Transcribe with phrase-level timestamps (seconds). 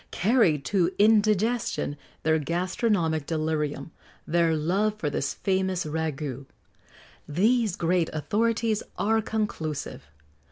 [0.09, 3.91] carried to indigestion their gastronomic delirium,
[4.25, 6.47] their love for this famous ragoût.[XX 69]
[7.29, 10.07] These great authorities are conclusive.